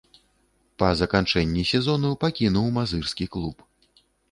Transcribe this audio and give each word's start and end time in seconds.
Па 0.83 0.89
заканчэнні 1.01 1.67
сезону 1.73 2.11
пакінуў 2.25 2.67
мазырскі 2.81 3.31
клуб. 3.39 3.55